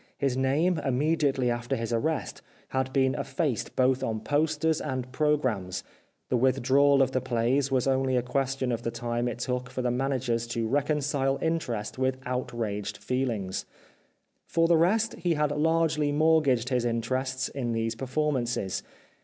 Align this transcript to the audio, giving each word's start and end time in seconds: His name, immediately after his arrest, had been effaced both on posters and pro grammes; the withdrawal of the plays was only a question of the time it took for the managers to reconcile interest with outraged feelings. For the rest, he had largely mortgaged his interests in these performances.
His 0.17 0.35
name, 0.35 0.79
immediately 0.79 1.51
after 1.51 1.75
his 1.75 1.93
arrest, 1.93 2.41
had 2.69 2.91
been 2.91 3.13
effaced 3.13 3.75
both 3.75 4.01
on 4.03 4.19
posters 4.21 4.81
and 4.81 5.11
pro 5.11 5.37
grammes; 5.37 5.83
the 6.29 6.35
withdrawal 6.37 7.03
of 7.03 7.11
the 7.11 7.21
plays 7.21 7.69
was 7.69 7.85
only 7.85 8.17
a 8.17 8.23
question 8.23 8.71
of 8.71 8.81
the 8.81 8.89
time 8.89 9.27
it 9.27 9.37
took 9.37 9.69
for 9.69 9.83
the 9.83 9.91
managers 9.91 10.47
to 10.47 10.67
reconcile 10.67 11.37
interest 11.39 11.99
with 11.99 12.17
outraged 12.25 12.97
feelings. 12.97 13.67
For 14.47 14.67
the 14.67 14.75
rest, 14.75 15.13
he 15.19 15.35
had 15.35 15.51
largely 15.51 16.11
mortgaged 16.11 16.69
his 16.69 16.83
interests 16.83 17.47
in 17.49 17.71
these 17.73 17.93
performances. 17.93 18.81